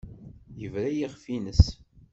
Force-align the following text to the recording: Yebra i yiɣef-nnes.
Yebra 0.59 0.87
i 0.89 0.93
yiɣef-nnes. 0.97 1.63